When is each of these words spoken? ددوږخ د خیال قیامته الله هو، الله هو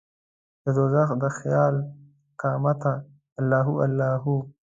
ددوږخ 0.63 1.09
د 1.21 1.23
خیال 1.37 1.75
قیامته 2.41 2.93
الله 3.39 3.61
هو، 3.67 3.73
الله 3.85 4.11
هو 4.23 4.35